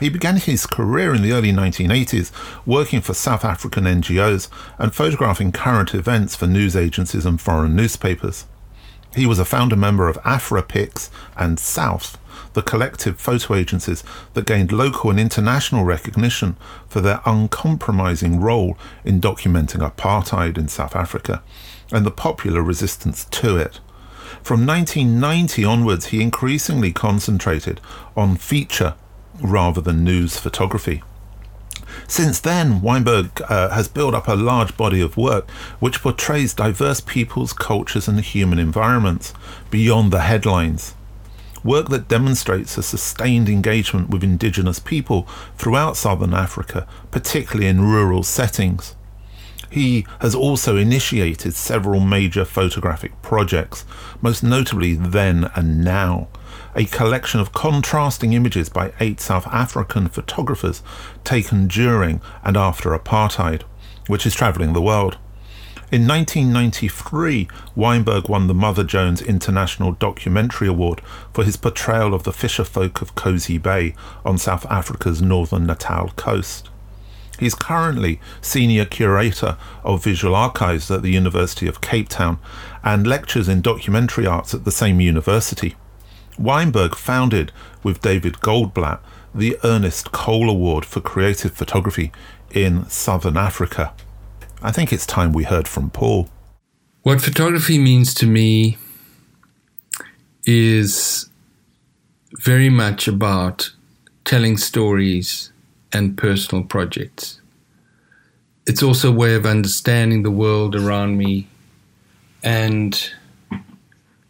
He 0.00 0.08
began 0.08 0.36
his 0.36 0.66
career 0.66 1.12
in 1.12 1.22
the 1.22 1.32
early 1.32 1.50
1980s 1.50 2.30
working 2.64 3.00
for 3.00 3.14
South 3.14 3.44
African 3.44 3.84
NGOs 3.84 4.48
and 4.78 4.94
photographing 4.94 5.50
current 5.50 5.92
events 5.92 6.36
for 6.36 6.46
news 6.46 6.76
agencies 6.76 7.26
and 7.26 7.40
foreign 7.40 7.74
newspapers. 7.74 8.46
He 9.16 9.26
was 9.26 9.40
a 9.40 9.44
founder 9.44 9.74
member 9.74 10.08
of 10.08 10.22
AfraPix 10.22 11.10
and 11.36 11.58
South, 11.58 12.16
the 12.52 12.62
collective 12.62 13.18
photo 13.18 13.54
agencies 13.54 14.04
that 14.34 14.46
gained 14.46 14.70
local 14.70 15.10
and 15.10 15.18
international 15.18 15.84
recognition 15.84 16.56
for 16.88 17.00
their 17.00 17.20
uncompromising 17.26 18.40
role 18.40 18.78
in 19.04 19.20
documenting 19.20 19.88
apartheid 19.88 20.56
in 20.56 20.68
South 20.68 20.94
Africa 20.94 21.42
and 21.90 22.06
the 22.06 22.10
popular 22.12 22.62
resistance 22.62 23.24
to 23.24 23.56
it. 23.56 23.80
From 24.42 24.66
1990 24.66 25.64
onwards, 25.64 26.06
he 26.06 26.22
increasingly 26.22 26.92
concentrated 26.92 27.80
on 28.16 28.36
feature 28.36 28.94
rather 29.40 29.80
than 29.80 30.04
news 30.04 30.38
photography. 30.38 31.02
Since 32.06 32.40
then, 32.40 32.80
Weinberg 32.80 33.42
uh, 33.48 33.70
has 33.70 33.88
built 33.88 34.14
up 34.14 34.28
a 34.28 34.34
large 34.34 34.76
body 34.76 35.00
of 35.00 35.16
work 35.16 35.48
which 35.80 36.02
portrays 36.02 36.54
diverse 36.54 37.00
peoples, 37.00 37.52
cultures, 37.52 38.08
and 38.08 38.20
human 38.20 38.58
environments 38.58 39.32
beyond 39.70 40.12
the 40.12 40.20
headlines. 40.20 40.94
Work 41.64 41.88
that 41.88 42.08
demonstrates 42.08 42.78
a 42.78 42.82
sustained 42.82 43.48
engagement 43.48 44.10
with 44.10 44.22
indigenous 44.22 44.78
people 44.78 45.22
throughout 45.56 45.96
southern 45.96 46.32
Africa, 46.32 46.86
particularly 47.10 47.68
in 47.68 47.80
rural 47.80 48.22
settings. 48.22 48.94
He 49.70 50.06
has 50.20 50.34
also 50.34 50.76
initiated 50.76 51.54
several 51.54 52.00
major 52.00 52.44
photographic 52.44 53.20
projects, 53.22 53.84
most 54.22 54.42
notably 54.42 54.94
Then 54.94 55.50
and 55.54 55.84
Now, 55.84 56.28
a 56.74 56.84
collection 56.84 57.40
of 57.40 57.52
contrasting 57.52 58.32
images 58.32 58.68
by 58.68 58.92
eight 59.00 59.20
South 59.20 59.46
African 59.48 60.08
photographers 60.08 60.82
taken 61.24 61.68
during 61.68 62.20
and 62.42 62.56
after 62.56 62.90
apartheid, 62.90 63.62
which 64.06 64.24
is 64.24 64.34
travelling 64.34 64.72
the 64.72 64.82
world. 64.82 65.18
In 65.90 66.06
1993, 66.06 67.48
Weinberg 67.74 68.28
won 68.28 68.46
the 68.46 68.52
Mother 68.52 68.84
Jones 68.84 69.22
International 69.22 69.92
Documentary 69.92 70.68
Award 70.68 71.00
for 71.32 71.44
his 71.44 71.56
portrayal 71.56 72.12
of 72.12 72.24
the 72.24 72.32
fisher 72.32 72.64
folk 72.64 73.00
of 73.00 73.14
Kosi 73.14 73.60
Bay 73.60 73.94
on 74.22 74.36
South 74.36 74.66
Africa's 74.66 75.22
northern 75.22 75.66
Natal 75.66 76.10
coast. 76.10 76.68
He's 77.38 77.54
currently 77.54 78.20
Senior 78.40 78.84
Curator 78.84 79.56
of 79.84 80.02
Visual 80.04 80.34
Archives 80.34 80.90
at 80.90 81.02
the 81.02 81.10
University 81.10 81.66
of 81.68 81.80
Cape 81.80 82.08
Town 82.08 82.38
and 82.82 83.06
lectures 83.06 83.48
in 83.48 83.60
documentary 83.60 84.26
arts 84.26 84.54
at 84.54 84.64
the 84.64 84.72
same 84.72 85.00
university. 85.00 85.76
Weinberg 86.38 86.94
founded, 86.94 87.52
with 87.82 88.02
David 88.02 88.34
Goldblatt, 88.34 89.00
the 89.34 89.56
Ernest 89.62 90.12
Cole 90.12 90.50
Award 90.50 90.84
for 90.84 91.00
Creative 91.00 91.52
Photography 91.52 92.12
in 92.50 92.88
Southern 92.88 93.36
Africa. 93.36 93.92
I 94.62 94.72
think 94.72 94.92
it's 94.92 95.06
time 95.06 95.32
we 95.32 95.44
heard 95.44 95.68
from 95.68 95.90
Paul. 95.90 96.28
What 97.02 97.20
photography 97.20 97.78
means 97.78 98.12
to 98.14 98.26
me 98.26 98.76
is 100.44 101.28
very 102.40 102.68
much 102.68 103.06
about 103.06 103.72
telling 104.24 104.56
stories 104.56 105.52
and 105.92 106.16
personal 106.16 106.64
projects. 106.64 107.40
It's 108.66 108.82
also 108.82 109.10
a 109.10 109.14
way 109.14 109.34
of 109.34 109.46
understanding 109.46 110.22
the 110.22 110.30
world 110.30 110.74
around 110.74 111.16
me 111.16 111.48
and 112.42 113.10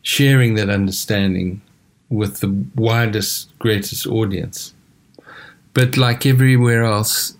sharing 0.02 0.54
that 0.54 0.70
understanding 0.70 1.60
with 2.08 2.40
the 2.40 2.64
widest, 2.74 3.56
greatest 3.58 4.06
audience. 4.06 4.74
But 5.74 5.96
like 5.96 6.24
everywhere 6.24 6.84
else, 6.84 7.36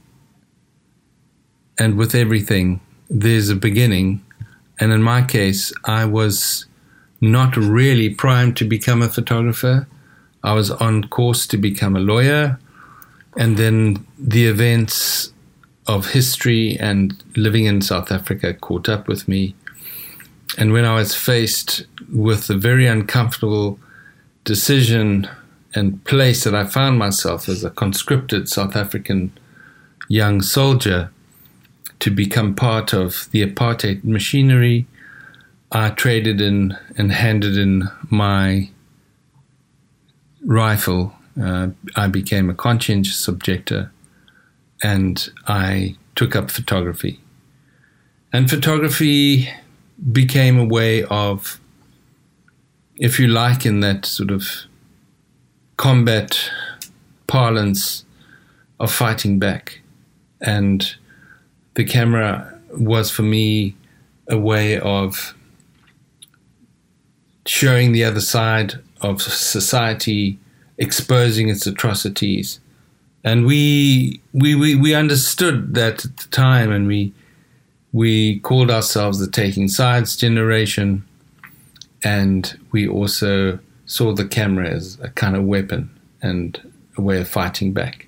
and 1.79 1.97
with 1.97 2.15
everything, 2.15 2.81
there's 3.09 3.49
a 3.49 3.55
beginning. 3.55 4.25
And 4.81 4.93
in 4.93 5.03
my 5.03 5.23
case, 5.23 5.73
I 5.85 6.05
was 6.05 6.67
not 7.21 7.57
really 7.57 8.11
primed 8.11 8.57
to 8.59 8.65
become 8.65 9.01
a 9.01 9.09
photographer. 9.09 9.87
I 10.43 10.53
was 10.55 10.71
on 10.71 11.05
course 11.05 11.47
to 11.49 11.57
become 11.57 11.97
a 11.97 12.01
lawyer. 12.01 12.59
And 13.39 13.57
then 13.57 14.05
the 14.19 14.47
events 14.47 15.33
of 15.87 16.11
history 16.11 16.77
and 16.79 17.23
living 17.37 17.65
in 17.65 17.81
South 17.81 18.13
Africa 18.13 18.53
caught 18.53 18.89
up 18.89 19.09
with 19.09 19.29
me. 19.29 19.55
And 20.59 20.73
when 20.73 20.85
I 20.85 20.97
was 20.97 21.15
faced 21.15 21.87
with 22.13 22.49
the 22.49 22.57
very 22.57 22.87
uncomfortable 22.87 23.79
decision 24.45 25.29
and 25.75 26.03
place 26.05 26.45
that 26.45 26.55
I 26.55 26.65
found 26.65 26.99
myself 26.99 27.49
as 27.49 27.63
a 27.63 27.71
conscripted 27.71 28.49
South 28.49 28.75
African 28.75 29.33
young 30.09 30.43
soldier 30.43 31.13
to 32.01 32.11
become 32.11 32.55
part 32.55 32.93
of 32.93 33.29
the 33.31 33.47
apartheid 33.47 34.03
machinery, 34.03 34.87
I 35.71 35.91
traded 35.91 36.41
in 36.41 36.77
and 36.97 37.13
handed 37.13 37.57
in 37.57 37.89
my 38.11 38.71
rifle. 40.45 41.15
Uh, 41.41 41.69
I 41.97 42.09
became 42.09 42.51
a 42.51 42.55
conscientious 42.55 43.29
objector 43.29 43.93
and 44.83 45.29
I 45.47 45.97
took 46.15 46.35
up 46.35 46.51
photography. 46.51 47.21
And 48.33 48.51
photography 48.51 49.49
became 50.13 50.59
a 50.59 50.65
way 50.65 51.05
of 51.05 51.61
if 52.99 53.21
you 53.21 53.29
like, 53.29 53.65
in 53.65 53.81
that 53.81 54.05
sort 54.05 54.31
of 54.31 54.49
combat 55.77 56.51
parlance 57.27 58.05
of 58.81 58.93
fighting 58.93 59.39
back. 59.39 59.81
And 60.41 60.95
the 61.75 61.85
camera 61.85 62.59
was 62.71 63.11
for 63.11 63.23
me 63.23 63.77
a 64.29 64.37
way 64.37 64.79
of 64.79 65.35
showing 67.47 67.93
the 67.93 68.05
other 68.05 68.21
side 68.21 68.75
of 69.01 69.23
society, 69.23 70.39
exposing 70.79 71.49
its 71.49 71.67
atrocities. 71.67 72.61
And 73.25 73.45
we, 73.45 74.21
we, 74.33 74.55
we, 74.55 74.75
we 74.75 74.95
understood 74.95 75.75
that 75.75 76.05
at 76.05 76.17
the 76.17 76.29
time, 76.31 76.71
and 76.71 76.87
we, 76.87 77.13
we 77.93 78.39
called 78.41 78.71
ourselves 78.71 79.19
the 79.19 79.31
Taking 79.31 79.69
Sides 79.69 80.17
generation 80.17 81.05
and 82.05 82.59
we 82.71 82.87
also 82.87 83.59
saw 83.87 84.13
the 84.13 84.27
camera 84.27 84.69
as 84.69 84.99
a 85.01 85.09
kind 85.11 85.37
of 85.37 85.45
weapon 85.45 85.91
and 86.23 86.61
a 86.97 87.03
way 87.03 87.21
of 87.21 87.29
fighting 87.29 87.73
back. 87.73 88.07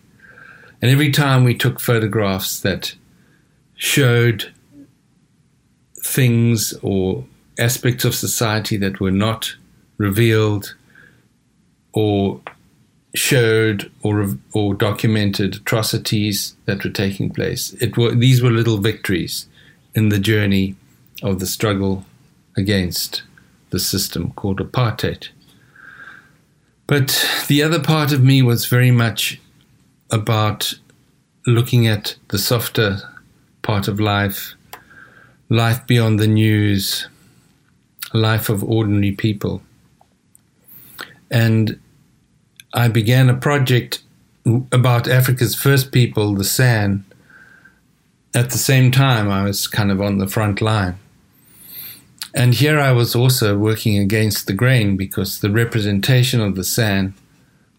And 0.83 0.91
every 0.91 1.11
time 1.11 1.45
we 1.45 1.55
took 1.55 1.81
photographs 1.81 2.61
that 2.61 2.95
showed 3.75 4.53
things 6.03 6.73
or 6.83 7.25
aspects 7.59 8.05
of 8.05 8.15
society 8.15 8.77
that 8.77 9.01
were 9.01 9.11
not 9.11 9.55
revealed 9.99 10.75
or 11.93 12.41
showed 13.15 13.91
or 14.03 14.37
or 14.53 14.75
documented 14.75 15.57
atrocities 15.57 16.55
that 16.67 16.85
were 16.85 16.91
taking 16.91 17.31
place. 17.31 17.73
It 17.75 17.97
were 17.97 18.15
these 18.15 18.43
were 18.43 18.51
little 18.51 18.79
victories 18.79 19.47
in 19.95 20.09
the 20.09 20.19
journey 20.19 20.77
of 21.23 21.41
the 21.41 21.47
struggle 21.47 22.05
against 22.57 23.23
the 23.71 23.79
system 23.79 24.33
called 24.33 24.59
apartheid. 24.59 25.29
But 26.87 27.29
the 27.49 27.63
other 27.63 27.81
part 27.81 28.13
of 28.13 28.23
me 28.23 28.43
was 28.43 28.67
very 28.67 28.91
much 28.91 29.41
about 30.11 30.75
looking 31.47 31.87
at 31.87 32.17
the 32.29 32.39
softer 32.39 32.99
part 33.63 33.87
of 33.89 34.01
life, 34.01 34.55
life 35.49 35.87
beyond 35.87 36.19
the 36.19 36.27
news, 36.27 37.07
life 38.13 38.49
of 38.49 38.65
ordinary 38.65 39.13
people. 39.13 39.63
And 41.31 41.79
I 42.73 42.89
began 42.89 43.29
a 43.29 43.37
project 43.37 44.03
about 44.73 45.09
Africa's 45.09 45.55
first 45.55 45.93
people, 45.93 46.35
the 46.35 46.45
San. 46.45 47.05
At 48.35 48.51
the 48.51 48.59
same 48.59 48.91
time, 48.91 49.29
I 49.29 49.45
was 49.45 49.67
kind 49.67 49.91
of 49.91 50.01
on 50.01 50.19
the 50.19 50.29
front 50.29 50.61
line. 50.61 50.99
And 52.33 52.55
here 52.55 52.79
I 52.79 52.93
was 52.93 53.17
also 53.17 53.59
working 53.59 53.99
against 53.99 54.47
the 54.47 54.53
grain 54.53 54.97
because 54.97 55.41
the 55.41 55.51
representation 55.51 56.41
of 56.41 56.55
the 56.55 56.63
San 56.65 57.15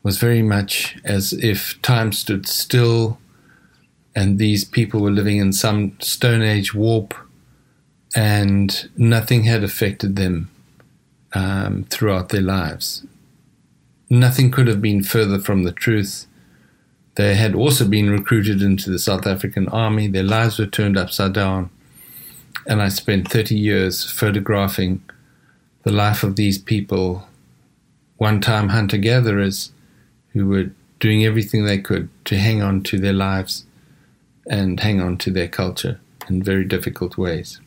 was 0.03 0.17
very 0.17 0.41
much 0.41 0.97
as 1.05 1.31
if 1.33 1.81
time 1.81 2.11
stood 2.11 2.47
still 2.47 3.17
and 4.15 4.37
these 4.37 4.65
people 4.65 4.99
were 4.99 5.11
living 5.11 5.37
in 5.37 5.53
some 5.53 5.95
Stone 6.01 6.41
Age 6.41 6.73
warp 6.73 7.13
and 8.15 8.89
nothing 8.97 9.43
had 9.43 9.63
affected 9.63 10.17
them 10.17 10.49
um, 11.33 11.85
throughout 11.85 12.29
their 12.29 12.41
lives. 12.41 13.05
Nothing 14.11 14.51
could 14.51 14.67
have 14.67 14.81
been 14.81 15.03
further 15.03 15.39
from 15.39 15.63
the 15.63 15.71
truth. 15.71 16.27
They 17.15 17.33
had 17.35 17.55
also 17.55 17.87
been 17.87 18.11
recruited 18.11 18.61
into 18.61 18.91
the 18.91 18.99
South 18.99 19.25
African 19.25 19.67
army, 19.69 20.07
their 20.07 20.23
lives 20.23 20.59
were 20.59 20.67
turned 20.67 20.97
upside 20.97 21.33
down 21.33 21.71
and 22.67 22.81
I 22.81 22.89
spent 22.89 23.27
30 23.27 23.55
years 23.55 24.09
photographing 24.09 25.01
the 25.83 25.91
life 25.91 26.23
of 26.23 26.35
these 26.35 26.57
people, 26.57 27.27
one 28.17 28.39
time 28.39 28.69
hunter 28.69 28.97
gatherers 28.97 29.71
who 30.33 30.47
were 30.47 30.71
doing 30.99 31.25
everything 31.25 31.65
they 31.65 31.79
could 31.79 32.09
to 32.25 32.37
hang 32.37 32.61
on 32.61 32.83
to 32.83 32.99
their 32.99 33.13
lives 33.13 33.65
and 34.47 34.79
hang 34.79 35.01
on 35.01 35.17
to 35.19 35.31
their 35.31 35.47
culture 35.47 35.99
in 36.29 36.43
very 36.43 36.63
difficult 36.63 37.17
ways. 37.17 37.59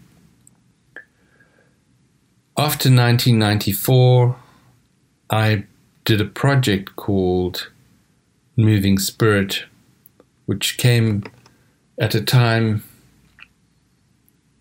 After 2.57 2.89
1994, 2.89 4.37
I 5.31 5.65
did 6.05 6.21
a 6.21 6.27
project 6.27 6.97
called 6.97 7.71
Moving 8.57 8.99
Spirit, 8.99 9.65
which 10.47 10.77
came 10.77 11.25
at 11.99 12.15
a 12.15 12.21
time 12.21 12.83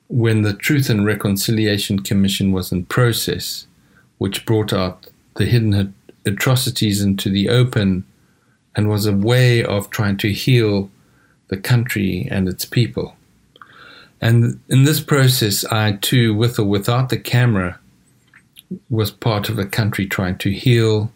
when 0.08 0.44
the 0.44 0.54
Truth 0.54 0.90
and 0.90 1.06
Reconciliation 1.06 2.00
Commission 2.00 2.52
was 2.52 2.72
in 2.72 2.86
process, 2.86 3.68
which 4.20 4.46
brought 4.46 4.72
out 4.72 5.08
the 5.36 5.46
hidden 5.46 5.94
atrocities 6.26 7.02
into 7.02 7.30
the 7.30 7.50
open 7.50 8.06
and 8.76 8.90
was 8.90 9.06
a 9.06 9.14
way 9.14 9.64
of 9.64 9.90
trying 9.90 10.18
to 10.18 10.32
heal 10.32 10.90
the 11.48 11.58
country 11.58 12.28
and 12.32 12.48
its 12.48 12.66
people. 12.66 13.16
And 14.22 14.60
in 14.70 14.86
this 14.86 15.02
process, 15.02 15.66
I 15.66 15.94
too, 15.94 16.34
with 16.34 16.58
or 16.58 16.64
without 16.64 17.10
the 17.10 17.18
camera, 17.18 17.80
was 18.90 19.12
part 19.12 19.50
of 19.50 19.60
a 19.60 19.66
country 19.66 20.06
trying 20.06 20.38
to 20.40 20.52
heal. 20.52 21.12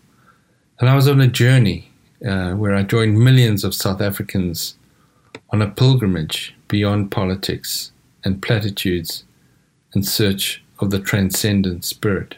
And 0.80 0.90
I 0.90 0.96
was 0.96 1.08
on 1.08 1.20
a 1.20 1.28
journey 1.28 1.90
uh, 2.26 2.54
where 2.54 2.76
I 2.76 2.84
joined 2.84 3.20
millions 3.20 3.64
of 3.64 3.74
South 3.74 4.02
Africans 4.02 4.76
on 5.50 5.62
a 5.62 5.70
pilgrimage 5.70 6.56
beyond 6.68 7.10
politics 7.10 7.92
and 8.24 8.42
platitudes 8.42 9.24
in 9.96 10.04
search 10.04 10.64
of 10.80 10.92
the 10.92 11.00
transcendent 11.00 11.84
spirit. 11.84 12.36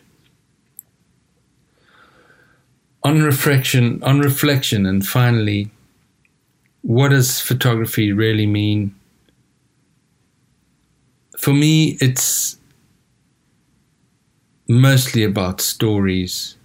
On 3.03 3.21
reflection, 3.21 4.01
on 4.03 4.19
reflection, 4.19 4.85
and 4.85 5.05
finally, 5.05 5.71
what 6.81 7.09
does 7.09 7.41
photography 7.41 8.11
really 8.13 8.45
mean? 8.45 8.95
For 11.37 11.53
me, 11.53 11.97
it's 11.99 12.57
mostly 14.67 15.23
about 15.23 15.61
stories 15.61 16.55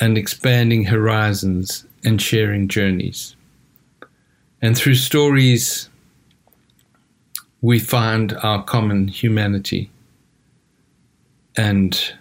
and 0.00 0.16
expanding 0.16 0.84
horizons 0.84 1.84
and 2.04 2.20
sharing 2.20 2.66
journeys. 2.66 3.36
And 4.62 4.76
through 4.76 4.94
stories, 4.94 5.88
we 7.60 7.78
find 7.78 8.32
our 8.42 8.62
common 8.64 9.08
humanity 9.08 9.90
and 11.56 12.12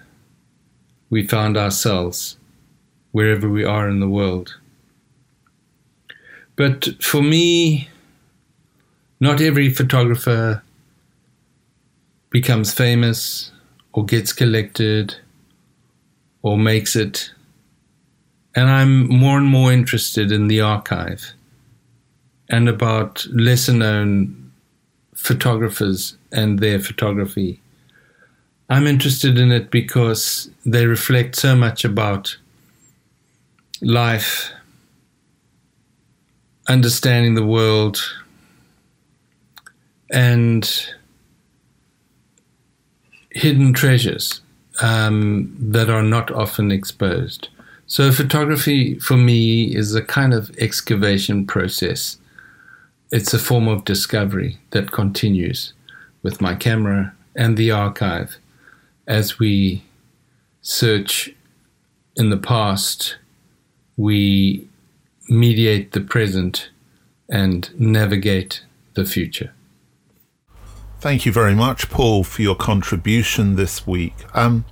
we 1.09 1.25
find 1.25 1.57
ourselves 1.57 2.37
wherever 3.11 3.49
we 3.49 3.63
are 3.63 3.89
in 3.89 3.99
the 3.99 4.09
world. 4.09 4.55
But 6.55 7.01
for 7.01 7.21
me, 7.21 7.87
not 9.19 9.41
every 9.41 9.69
photographer 9.69 10.61
becomes 12.29 12.73
famous 12.73 13.51
or 13.93 14.05
gets 14.05 14.33
collected 14.33 15.15
or 16.41 16.57
makes 16.57 16.95
it. 16.95 17.31
And 18.55 18.69
I'm 18.69 19.07
more 19.07 19.37
and 19.37 19.47
more 19.47 19.71
interested 19.71 20.31
in 20.31 20.47
the 20.47 20.61
archive 20.61 21.33
and 22.49 22.67
about 22.67 23.25
lesser 23.31 23.73
known 23.73 24.51
photographers 25.13 26.17
and 26.31 26.59
their 26.59 26.79
photography. 26.79 27.61
I'm 28.69 28.87
interested 28.87 29.37
in 29.37 29.51
it 29.51 29.71
because 29.71 30.49
they 30.65 30.85
reflect 30.85 31.35
so 31.35 31.55
much 31.55 31.83
about 31.83 32.37
life 33.81 34.51
understanding 36.67 37.33
the 37.33 37.45
world 37.45 37.99
and 40.11 40.89
hidden 43.31 43.73
treasures 43.73 44.41
um, 44.81 45.55
that 45.59 45.89
are 45.89 46.03
not 46.03 46.31
often 46.31 46.71
exposed. 46.71 47.49
So, 47.89 48.11
photography 48.11 48.99
for 48.99 49.17
me 49.17 49.75
is 49.75 49.95
a 49.95 50.03
kind 50.03 50.31
of 50.31 50.55
excavation 50.59 51.47
process. 51.47 52.19
It's 53.11 53.33
a 53.33 53.39
form 53.39 53.67
of 53.67 53.83
discovery 53.83 54.59
that 54.69 54.91
continues 54.91 55.73
with 56.21 56.39
my 56.39 56.53
camera 56.53 57.15
and 57.35 57.57
the 57.57 57.71
archive 57.71 58.37
as 59.07 59.39
we 59.39 59.83
search 60.61 61.33
in 62.15 62.29
the 62.29 62.37
past, 62.37 63.17
we 63.97 64.67
mediate 65.27 65.93
the 65.93 66.01
present 66.01 66.69
and 67.27 67.71
navigate 67.79 68.61
the 68.93 69.03
future. 69.03 69.51
Thank 70.99 71.25
you 71.25 71.31
very 71.31 71.55
much, 71.55 71.89
Paul, 71.89 72.23
for 72.23 72.43
your 72.43 72.55
contribution 72.55 73.55
this 73.55 73.87
week. 73.87 74.13
Um, 74.35 74.65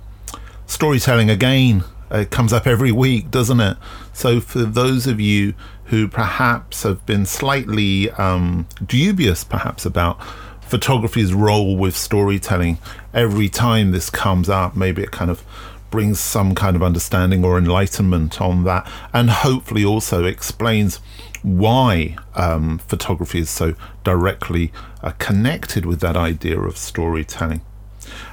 storytelling 0.66 1.30
again 1.30 1.82
it 2.10 2.30
comes 2.30 2.52
up 2.52 2.66
every 2.66 2.92
week, 2.92 3.30
doesn't 3.30 3.60
it? 3.60 3.76
So, 4.12 4.40
for 4.40 4.60
those 4.60 5.06
of 5.06 5.20
you 5.20 5.54
who 5.86 6.08
perhaps 6.08 6.82
have 6.82 7.04
been 7.06 7.26
slightly 7.26 8.10
um, 8.12 8.66
dubious, 8.84 9.44
perhaps 9.44 9.86
about 9.86 10.22
photography's 10.60 11.32
role 11.32 11.76
with 11.76 11.96
storytelling, 11.96 12.78
every 13.14 13.48
time 13.48 13.90
this 13.90 14.10
comes 14.10 14.48
up, 14.48 14.76
maybe 14.76 15.02
it 15.02 15.10
kind 15.10 15.30
of 15.30 15.42
brings 15.90 16.20
some 16.20 16.54
kind 16.54 16.76
of 16.76 16.82
understanding 16.82 17.44
or 17.44 17.56
enlightenment 17.56 18.40
on 18.40 18.64
that, 18.64 18.90
and 19.12 19.30
hopefully 19.30 19.84
also 19.84 20.24
explains 20.24 20.96
why 21.42 22.16
um, 22.34 22.78
photography 22.78 23.40
is 23.40 23.50
so 23.50 23.74
directly 24.04 24.72
uh, 25.02 25.12
connected 25.18 25.86
with 25.86 26.00
that 26.00 26.16
idea 26.16 26.58
of 26.58 26.76
storytelling. 26.76 27.60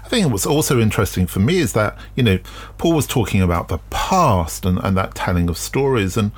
I 0.06 0.08
think 0.08 0.32
what's 0.32 0.46
also 0.46 0.80
interesting 0.80 1.26
for 1.26 1.39
me 1.39 1.58
is 1.58 1.74
that, 1.74 1.98
you 2.15 2.22
know, 2.22 2.38
Paul 2.78 2.94
was 2.94 3.08
talking 3.08 3.41
about 3.41 3.70
the 3.70 3.80
past 3.89 4.63
and, 4.63 4.78
and 4.84 4.96
that 4.96 5.15
telling 5.15 5.50
of 5.50 5.58
stories. 5.58 6.15
And 6.15 6.32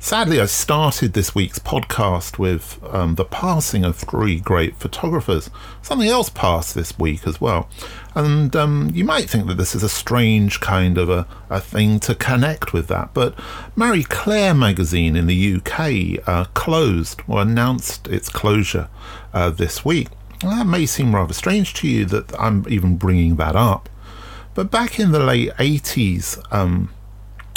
Sadly, 0.00 0.40
I 0.40 0.46
started 0.46 1.12
this 1.12 1.34
week's 1.34 1.58
podcast 1.58 2.38
with 2.38 2.78
um, 2.94 3.16
the 3.16 3.24
passing 3.24 3.84
of 3.84 3.96
three 3.96 4.38
great 4.38 4.76
photographers. 4.76 5.50
Something 5.82 6.08
else 6.08 6.30
passed 6.30 6.76
this 6.76 6.96
week 7.00 7.26
as 7.26 7.40
well. 7.40 7.68
And 8.14 8.54
um, 8.54 8.92
you 8.94 9.04
might 9.04 9.28
think 9.28 9.48
that 9.48 9.56
this 9.56 9.74
is 9.74 9.82
a 9.82 9.88
strange 9.88 10.60
kind 10.60 10.98
of 10.98 11.10
a, 11.10 11.26
a 11.50 11.60
thing 11.60 11.98
to 12.00 12.14
connect 12.14 12.72
with 12.72 12.86
that, 12.86 13.12
but 13.12 13.34
Marie 13.74 14.04
Claire 14.04 14.54
magazine 14.54 15.16
in 15.16 15.26
the 15.26 15.56
UK 15.56 16.28
uh, 16.28 16.44
closed 16.54 17.20
or 17.26 17.42
announced 17.42 18.06
its 18.06 18.28
closure 18.28 18.88
uh, 19.34 19.50
this 19.50 19.84
week. 19.84 20.08
That 20.40 20.66
may 20.66 20.86
seem 20.86 21.14
rather 21.14 21.34
strange 21.34 21.74
to 21.74 21.88
you 21.88 22.04
that 22.06 22.38
I'm 22.38 22.64
even 22.68 22.96
bringing 22.96 23.36
that 23.36 23.56
up. 23.56 23.88
But 24.54 24.70
back 24.70 24.98
in 24.98 25.10
the 25.10 25.18
late 25.18 25.50
80s, 25.54 26.40
um, 26.52 26.90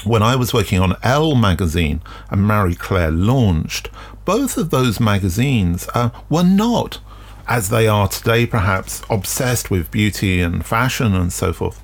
when 0.04 0.24
I 0.24 0.36
was 0.36 0.54
working 0.54 0.80
on 0.80 0.98
Elle 1.04 1.36
magazine 1.36 2.02
and 2.30 2.44
Marie 2.44 2.76
Claire 2.76 3.12
launched, 3.12 3.90
both 4.26 4.58
of 4.58 4.72
those 4.72 5.00
magazines 5.00 5.88
uh, 5.94 6.10
were 6.30 6.44
not, 6.44 7.00
as 7.48 7.70
they 7.70 7.88
are 7.88 8.08
today, 8.08 8.46
perhaps 8.46 9.04
obsessed 9.10 9.70
with 9.70 9.92
beauty 9.92 10.42
and 10.42 10.66
fashion 10.66 11.14
and 11.14 11.32
so 11.32 11.54
forth. 11.54 11.84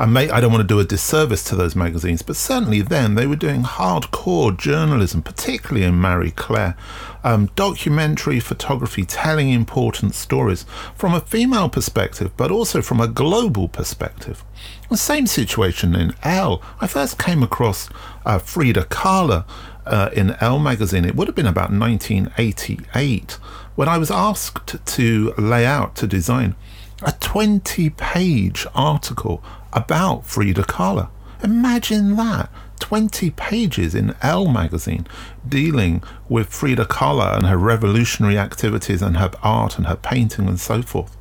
I, 0.00 0.06
may, 0.06 0.30
I 0.30 0.40
don't 0.40 0.52
want 0.52 0.62
to 0.62 0.66
do 0.66 0.78
a 0.78 0.84
disservice 0.84 1.42
to 1.44 1.56
those 1.56 1.74
magazines, 1.74 2.22
but 2.22 2.36
certainly 2.36 2.82
then 2.82 3.16
they 3.16 3.26
were 3.26 3.34
doing 3.34 3.62
hardcore 3.62 4.56
journalism, 4.56 5.22
particularly 5.22 5.84
in 5.84 5.96
Marie 5.96 6.30
Claire, 6.30 6.76
um, 7.24 7.50
documentary 7.56 8.38
photography 8.38 9.04
telling 9.04 9.50
important 9.50 10.14
stories 10.14 10.64
from 10.94 11.14
a 11.14 11.20
female 11.20 11.68
perspective, 11.68 12.30
but 12.36 12.52
also 12.52 12.80
from 12.80 13.00
a 13.00 13.08
global 13.08 13.66
perspective. 13.66 14.44
The 14.88 14.96
same 14.96 15.26
situation 15.26 15.96
in 15.96 16.14
Elle. 16.22 16.62
I 16.80 16.86
first 16.86 17.18
came 17.18 17.42
across 17.42 17.88
uh, 18.24 18.38
Frida 18.38 18.84
Kahlo 18.84 19.44
uh, 19.84 20.10
in 20.12 20.36
Elle 20.40 20.60
magazine. 20.60 21.04
It 21.04 21.16
would 21.16 21.26
have 21.26 21.34
been 21.34 21.46
about 21.46 21.72
1988 21.72 23.32
when 23.74 23.88
I 23.88 23.98
was 23.98 24.10
asked 24.10 24.84
to 24.84 25.34
lay 25.36 25.66
out, 25.66 25.96
to 25.96 26.06
design 26.06 26.54
a 27.02 27.12
20 27.12 27.90
page 27.90 28.66
article 28.74 29.42
about 29.72 30.26
Frida 30.26 30.62
Kahlo. 30.62 31.08
Imagine 31.42 32.16
that 32.16 32.50
20 32.80 33.30
pages 33.30 33.94
in 33.94 34.14
Elle 34.22 34.48
magazine 34.48 35.06
dealing 35.48 36.02
with 36.28 36.48
Frida 36.48 36.86
Kahlo 36.86 37.36
and 37.36 37.46
her 37.46 37.56
revolutionary 37.56 38.38
activities 38.38 39.02
and 39.02 39.16
her 39.16 39.30
art 39.42 39.76
and 39.76 39.86
her 39.86 39.96
painting 39.96 40.48
and 40.48 40.58
so 40.58 40.82
forth. 40.82 41.16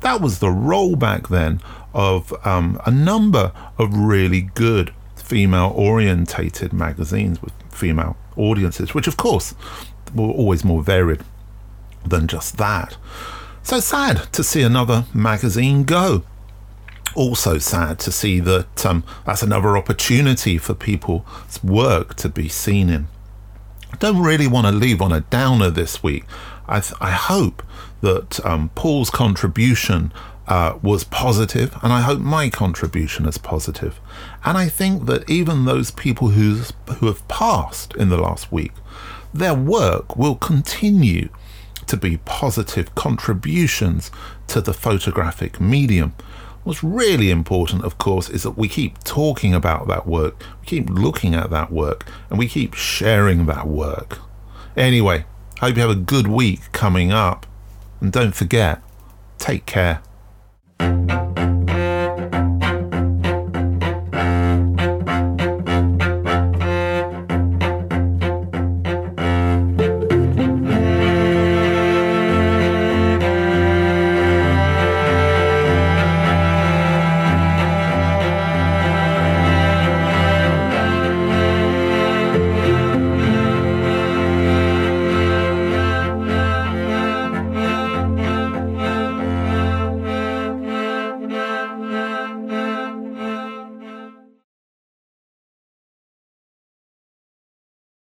That 0.00 0.20
was 0.20 0.38
the 0.38 0.48
rollback 0.48 1.28
then 1.28 1.60
of 1.92 2.32
um, 2.46 2.80
a 2.86 2.90
number 2.90 3.52
of 3.78 3.94
really 3.94 4.42
good 4.42 4.94
female 5.16 5.72
orientated 5.74 6.72
magazines 6.72 7.42
with 7.42 7.52
female 7.70 8.16
audiences, 8.36 8.94
which 8.94 9.06
of 9.06 9.16
course 9.16 9.54
were 10.14 10.28
always 10.28 10.64
more 10.64 10.82
varied 10.82 11.22
than 12.06 12.26
just 12.26 12.56
that. 12.56 12.96
So 13.62 13.80
sad 13.80 14.32
to 14.32 14.42
see 14.42 14.62
another 14.62 15.04
magazine 15.12 15.84
go 15.84 16.22
also 17.14 17.58
sad 17.58 17.98
to 18.00 18.12
see 18.12 18.40
that 18.40 18.84
um, 18.86 19.04
that's 19.24 19.42
another 19.42 19.76
opportunity 19.76 20.58
for 20.58 20.74
people's 20.74 21.62
work 21.62 22.14
to 22.16 22.28
be 22.28 22.48
seen 22.48 22.88
in. 22.88 23.08
I 23.92 23.96
don't 23.96 24.22
really 24.22 24.46
want 24.46 24.66
to 24.66 24.72
leave 24.72 25.00
on 25.00 25.12
a 25.12 25.22
downer 25.22 25.70
this 25.70 26.02
week. 26.02 26.24
I, 26.66 26.80
th- 26.80 26.94
I 27.00 27.10
hope 27.10 27.62
that 28.02 28.44
um, 28.44 28.70
Paul's 28.74 29.10
contribution 29.10 30.12
uh, 30.46 30.78
was 30.82 31.04
positive, 31.04 31.76
and 31.82 31.92
I 31.92 32.00
hope 32.00 32.20
my 32.20 32.48
contribution 32.48 33.26
is 33.26 33.38
positive. 33.38 34.00
And 34.44 34.56
I 34.56 34.68
think 34.68 35.06
that 35.06 35.28
even 35.28 35.64
those 35.64 35.90
people 35.90 36.28
who's, 36.28 36.72
who 36.96 37.06
have 37.06 37.26
passed 37.28 37.94
in 37.96 38.08
the 38.08 38.16
last 38.16 38.50
week, 38.50 38.72
their 39.32 39.54
work 39.54 40.16
will 40.16 40.36
continue 40.36 41.28
to 41.86 41.96
be 41.96 42.18
positive 42.18 42.94
contributions 42.94 44.10
to 44.46 44.60
the 44.60 44.74
photographic 44.74 45.60
medium. 45.60 46.14
What's 46.68 46.84
really 46.84 47.30
important, 47.30 47.82
of 47.82 47.96
course, 47.96 48.28
is 48.28 48.42
that 48.42 48.58
we 48.58 48.68
keep 48.68 49.02
talking 49.02 49.54
about 49.54 49.88
that 49.88 50.06
work, 50.06 50.38
we 50.60 50.66
keep 50.66 50.90
looking 50.90 51.34
at 51.34 51.48
that 51.48 51.72
work, 51.72 52.06
and 52.28 52.38
we 52.38 52.46
keep 52.46 52.74
sharing 52.74 53.46
that 53.46 53.66
work. 53.66 54.18
Anyway, 54.76 55.24
Hope 55.60 55.74
you 55.74 55.82
have 55.82 55.90
a 55.90 55.96
good 55.96 56.28
week 56.28 56.70
coming 56.70 57.10
up. 57.10 57.44
And 58.00 58.12
don't 58.12 58.32
forget, 58.34 58.80
take 59.38 59.66
care. 59.66 60.02